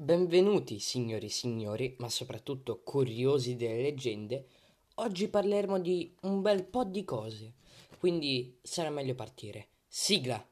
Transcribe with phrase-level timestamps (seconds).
[0.00, 4.46] Benvenuti signori e signori, ma soprattutto curiosi delle leggende.
[4.94, 7.52] Oggi parleremo di un bel po' di cose,
[7.98, 9.68] quindi sarà meglio partire.
[9.86, 10.42] Sigla!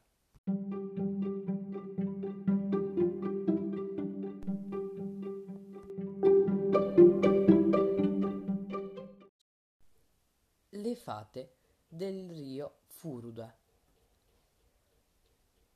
[10.69, 11.55] Le fate
[11.87, 13.57] del rio Furuda.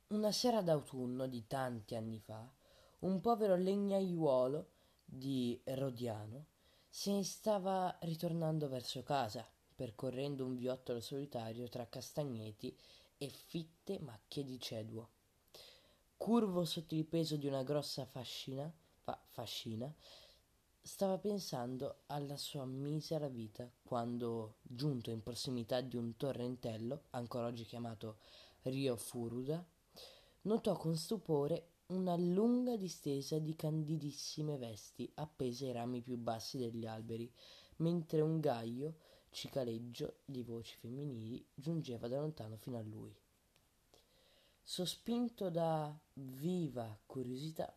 [0.09, 2.47] Una sera d'autunno di tanti anni fa,
[3.03, 4.69] un povero legnaiuolo
[5.03, 6.45] di Rodiano
[6.89, 12.77] se ne stava ritornando verso casa, percorrendo un viottolo solitario tra castagneti
[13.17, 15.09] e fitte macchie di ceduo.
[16.15, 18.71] Curvo sotto il peso di una grossa fascina,
[19.01, 19.93] fa, fascina,
[20.81, 27.65] stava pensando alla sua misera vita quando, giunto in prossimità di un torrentello, ancora oggi
[27.65, 28.19] chiamato
[28.61, 29.65] Rio Furuda,
[30.43, 36.85] notò con stupore una lunga distesa di candidissime vesti appese ai rami più bassi degli
[36.87, 37.31] alberi,
[37.77, 38.95] mentre un gaio
[39.29, 43.15] cicaleggio di voci femminili giungeva da lontano fino a lui.
[44.61, 47.75] Sospinto da viva curiosità,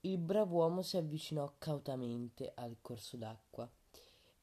[0.00, 3.70] il brav'uomo si avvicinò cautamente al corso d'acqua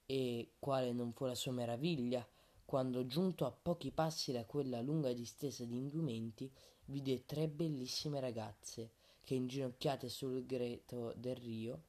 [0.06, 2.26] e, quale non fu la sua meraviglia,
[2.64, 6.52] quando giunto a pochi passi da quella lunga distesa di indumenti,
[6.86, 8.98] vide tre bellissime ragazze
[9.30, 11.84] che inginocchiate sul greto del rio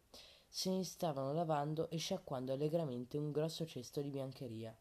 [0.47, 4.77] se ne stavano lavando e sciacquando allegramente un grosso cesto di biancheria.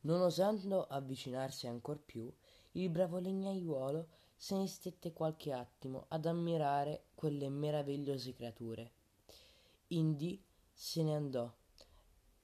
[0.00, 2.28] Non osando avvicinarsi ancor più,
[2.72, 8.90] il bravo legnaiuolo se ne stette qualche attimo ad ammirare quelle meravigliose creature.
[9.88, 10.42] Indi
[10.72, 11.48] se ne andò,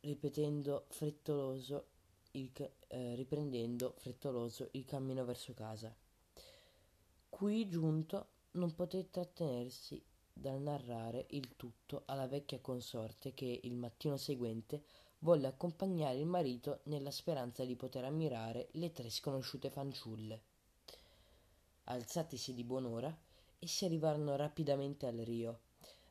[0.02, 1.86] ripetendo frettoloso
[2.32, 2.52] il,
[2.86, 5.92] eh, riprendendo frettoloso il cammino verso casa.
[7.28, 14.16] Qui giunto non poté trattenersi dal narrare il tutto alla vecchia consorte che il mattino
[14.16, 14.82] seguente
[15.18, 20.42] volle accompagnare il marito nella speranza di poter ammirare le tre sconosciute fanciulle.
[21.84, 23.14] Alzatisi di buon'ora,
[23.58, 25.60] essi arrivarono rapidamente al rio,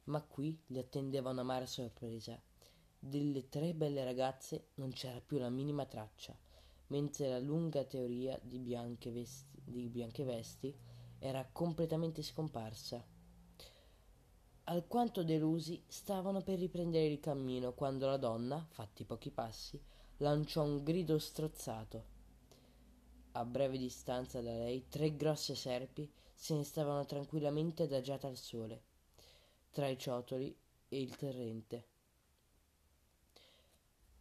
[0.05, 2.39] ma qui li attendeva un'amara sorpresa.
[2.99, 6.37] Delle tre belle ragazze non c'era più la minima traccia,
[6.87, 10.75] mentre la lunga teoria di bianche vesti, di bianche vesti
[11.19, 13.05] era completamente scomparsa.
[14.65, 19.81] Alquanto delusi stavano per riprendere il cammino quando la donna, fatti pochi passi,
[20.17, 22.17] lanciò un grido strozzato.
[23.31, 28.83] A breve distanza da lei tre grosse serpi se ne stavano tranquillamente adagiate al sole,
[29.71, 30.55] tra i ciotoli
[30.87, 31.87] e il torrente.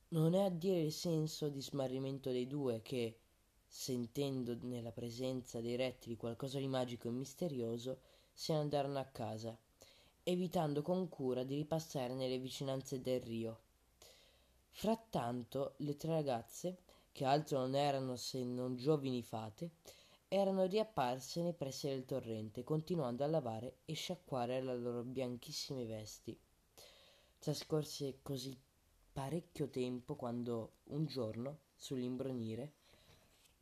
[0.08, 3.18] Non è a dire il senso di smarrimento dei due che,
[3.68, 8.00] sentendo nella presenza dei rettili qualcosa di magico e misterioso,
[8.32, 9.56] se ne andarono a casa,
[10.24, 13.60] evitando con cura di ripassare nelle vicinanze del rio.
[14.70, 16.78] Frattanto le tre ragazze,
[17.12, 19.70] che altro non erano se non giovini fate,
[20.28, 26.38] erano riapparse nei pressi del torrente, continuando a lavare e sciacquare le loro bianchissime vesti.
[27.38, 28.56] Trascorse così
[29.12, 32.72] parecchio tempo quando un giorno, sull'imbronire,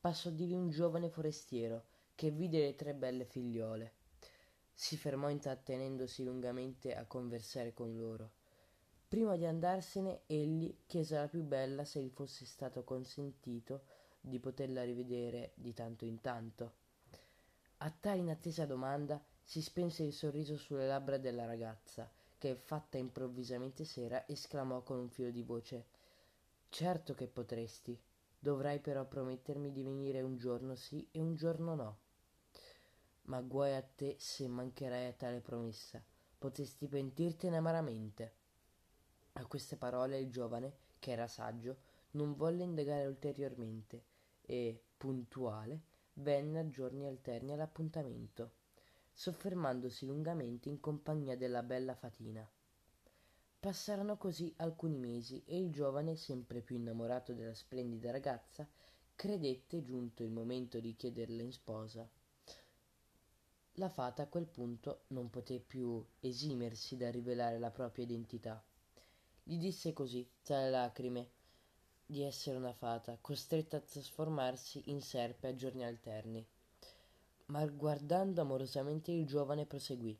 [0.06, 1.82] passò di lì un giovane forestiero
[2.14, 3.94] che vide le tre belle figliole.
[4.72, 8.30] Si fermò intrattenendosi lungamente a conversare con loro.
[9.08, 13.82] Prima di andarsene, egli chiese alla più bella se gli fosse stato consentito
[14.20, 16.74] di poterla rivedere di tanto in tanto.
[17.78, 23.84] A tale inattesa domanda si spense il sorriso sulle labbra della ragazza, che, fatta improvvisamente
[23.84, 25.86] sera, esclamò con un filo di voce
[26.68, 27.98] Certo che potresti.
[28.46, 31.98] Dovrai però promettermi di venire un giorno sì e un giorno no.
[33.22, 36.00] Ma guai a te se mancherai a tale promessa.
[36.38, 38.34] Potresti pentirtene amaramente.
[39.32, 41.78] A queste parole il giovane, che era saggio,
[42.12, 44.04] non volle indagare ulteriormente
[44.42, 45.80] e, puntuale,
[46.12, 48.52] venne a giorni alterni all'appuntamento,
[49.12, 52.48] soffermandosi lungamente in compagnia della bella fatina.
[53.66, 58.64] Passarono così alcuni mesi e il giovane, sempre più innamorato della splendida ragazza,
[59.16, 62.08] credette giunto il momento di chiederla in sposa.
[63.72, 68.64] La fata a quel punto non poté più esimersi da rivelare la propria identità.
[69.42, 71.30] Gli disse così, tra le lacrime,
[72.06, 76.46] di essere una fata, costretta a trasformarsi in serpe a giorni alterni.
[77.46, 80.16] Ma guardando amorosamente il giovane proseguì.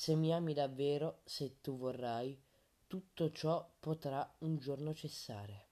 [0.00, 2.40] Se mi ami davvero, se tu vorrai,
[2.86, 5.66] tutto ciò potrà un giorno cessare.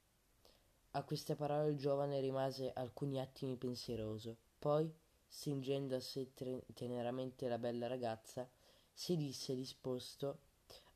[0.90, 4.92] A queste parole il giovane rimase alcuni attimi pensieroso, poi,
[5.28, 6.32] stringendo a sé
[6.74, 8.50] teneramente la bella ragazza,
[8.92, 10.40] si disse disposto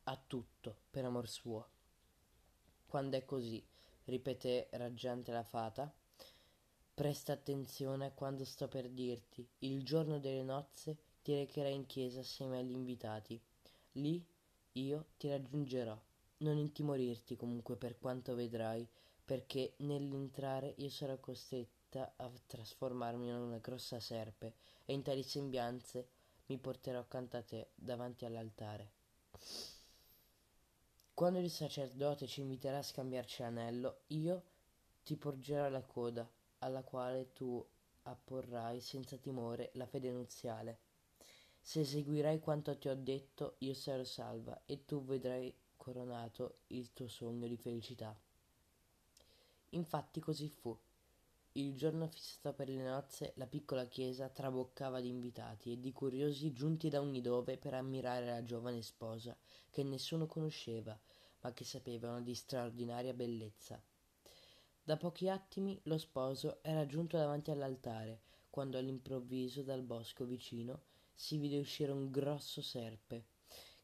[0.05, 1.69] a tutto per amor suo.
[2.85, 3.65] Quando è così,
[4.07, 5.89] ripeté raggiante la fata,
[6.93, 9.49] presta attenzione a quando sto per dirti.
[9.61, 13.41] Il giorno delle nozze ti recherai in chiesa assieme agli invitati.
[13.93, 14.27] Lì
[14.73, 15.97] io ti raggiungerò.
[16.39, 18.85] Non intimorirti comunque per quanto vedrai,
[19.25, 24.55] perché nell'entrare io sarò costretta a trasformarmi in una grossa serpe
[24.85, 26.09] e in tali sembianze
[26.47, 28.91] mi porterò accanto a te davanti all'altare.
[31.15, 34.43] Quando il sacerdote ci inviterà a scambiarci l'anello, io
[35.05, 36.29] ti porgerò la coda,
[36.59, 37.65] alla quale tu
[38.03, 40.90] apporrai senza timore la fede nuziale.
[41.63, 47.07] Se eseguirai quanto ti ho detto, io sarò salva e tu vedrai coronato il tuo
[47.07, 48.19] sogno di felicità.
[49.71, 50.77] Infatti così fu.
[51.53, 56.53] Il giorno fissato per le nozze, la piccola chiesa traboccava di invitati e di curiosi
[56.53, 59.37] giunti da ogni dove per ammirare la giovane sposa,
[59.69, 60.99] che nessuno conosceva,
[61.41, 63.81] ma che sapevano di straordinaria bellezza.
[64.83, 70.89] Da pochi attimi lo sposo era giunto davanti all'altare, quando all'improvviso dal bosco vicino
[71.21, 73.27] si vide uscire un grosso serpe,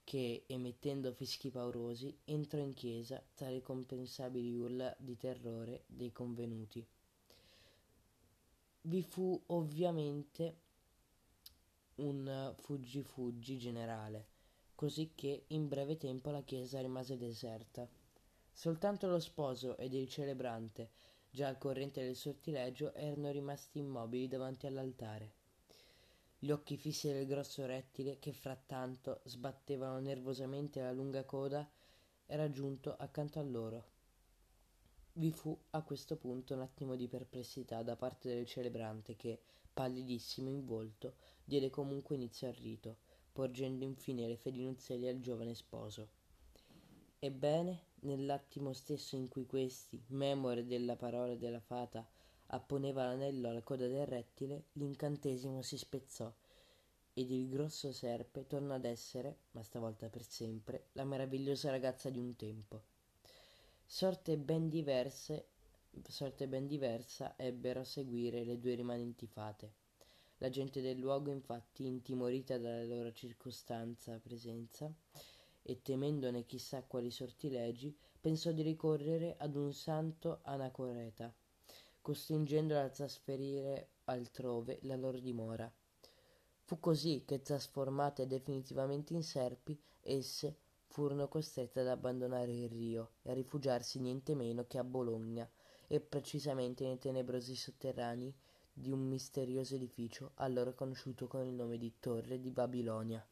[0.05, 6.85] che, emettendo fischi paurosi, entrò in chiesa tra le compensabili urla di terrore dei convenuti.
[8.81, 10.57] Vi fu ovviamente
[11.97, 14.29] un fuggi-fuggi generale,
[14.75, 17.87] così che in breve tempo la chiesa rimase deserta.
[18.51, 20.89] Soltanto lo sposo ed il celebrante,
[21.29, 25.45] già al corrente del sortileggio, erano rimasti immobili davanti all'altare
[26.47, 31.69] gli occhi fissi del grosso rettile che frattanto sbattevano nervosamente la lunga coda
[32.25, 33.85] era giunto accanto a loro.
[35.15, 39.41] Vi fu a questo punto un attimo di perplessità da parte del celebrante che
[39.75, 42.99] pallidissimo in volto diede comunque inizio al rito
[43.33, 46.11] porgendo infine le fedi nuziali al giovane sposo.
[47.19, 52.07] Ebbene nell'attimo stesso in cui questi memore della parola della fata
[52.49, 56.33] apponeva l'anello alla coda del rettile, l'incantesimo si spezzò
[57.19, 62.19] ed il grosso serpe tornò ad essere, ma stavolta per sempre, la meravigliosa ragazza di
[62.19, 62.83] un tempo.
[63.87, 65.47] Sorte ben diverse,
[66.07, 69.73] sorte ben diversa ebbero a seguire le due rimanenti fate.
[70.39, 74.93] La gente del luogo, infatti, intimorita dalla loro circostanza presenza
[75.63, 81.35] e temendone chissà quali sortilegi, pensò di ricorrere ad un santo anacoreta
[82.07, 85.69] costringendola a trasferire altrove la loro dimora.
[86.61, 90.57] Fu così che, trasformate definitivamente in serpi, esse
[90.87, 95.51] furono costrette ad abbandonare il rio e a rifugiarsi niente meno che a Bologna,
[95.89, 98.33] e precisamente nei tenebrosi sotterranei
[98.73, 103.27] di un misterioso edificio allora conosciuto con il nome di Torre di Babilonia.